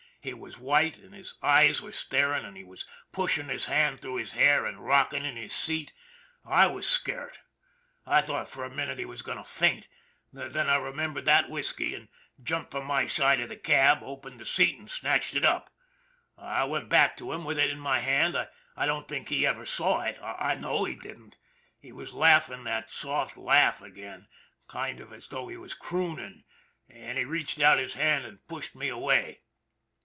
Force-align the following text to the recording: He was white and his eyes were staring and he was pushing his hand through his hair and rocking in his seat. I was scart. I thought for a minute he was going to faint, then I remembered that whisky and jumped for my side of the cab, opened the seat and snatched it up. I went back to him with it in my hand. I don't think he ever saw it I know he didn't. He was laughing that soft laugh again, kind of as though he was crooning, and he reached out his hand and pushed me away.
He 0.23 0.35
was 0.35 0.59
white 0.59 0.99
and 0.99 1.15
his 1.15 1.33
eyes 1.41 1.81
were 1.81 1.91
staring 1.91 2.45
and 2.45 2.55
he 2.55 2.63
was 2.63 2.85
pushing 3.11 3.47
his 3.49 3.65
hand 3.65 3.99
through 3.99 4.17
his 4.17 4.33
hair 4.33 4.67
and 4.67 4.85
rocking 4.85 5.25
in 5.25 5.35
his 5.35 5.51
seat. 5.51 5.93
I 6.45 6.67
was 6.67 6.87
scart. 6.87 7.39
I 8.05 8.21
thought 8.21 8.47
for 8.47 8.63
a 8.63 8.69
minute 8.69 8.99
he 8.99 9.05
was 9.05 9.23
going 9.23 9.39
to 9.39 9.43
faint, 9.43 9.87
then 10.31 10.69
I 10.69 10.75
remembered 10.75 11.25
that 11.25 11.49
whisky 11.49 11.95
and 11.95 12.07
jumped 12.39 12.69
for 12.71 12.83
my 12.85 13.07
side 13.07 13.39
of 13.39 13.49
the 13.49 13.57
cab, 13.57 14.03
opened 14.03 14.39
the 14.39 14.45
seat 14.45 14.77
and 14.77 14.87
snatched 14.87 15.35
it 15.35 15.43
up. 15.43 15.73
I 16.37 16.65
went 16.65 16.87
back 16.87 17.17
to 17.17 17.33
him 17.33 17.43
with 17.43 17.57
it 17.57 17.71
in 17.71 17.79
my 17.79 17.97
hand. 17.97 18.37
I 18.77 18.85
don't 18.85 19.07
think 19.07 19.29
he 19.29 19.47
ever 19.47 19.65
saw 19.65 20.01
it 20.01 20.19
I 20.21 20.53
know 20.53 20.83
he 20.85 20.93
didn't. 20.93 21.35
He 21.79 21.91
was 21.91 22.13
laughing 22.13 22.63
that 22.65 22.91
soft 22.91 23.37
laugh 23.37 23.81
again, 23.81 24.27
kind 24.67 24.99
of 24.99 25.11
as 25.11 25.29
though 25.29 25.47
he 25.47 25.57
was 25.57 25.73
crooning, 25.73 26.43
and 26.87 27.17
he 27.17 27.25
reached 27.25 27.59
out 27.59 27.79
his 27.79 27.95
hand 27.95 28.25
and 28.27 28.47
pushed 28.47 28.75
me 28.75 28.87
away. 28.87 29.39